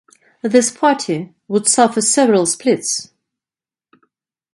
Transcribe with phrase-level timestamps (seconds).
[0.41, 3.11] This party would suffer several splits.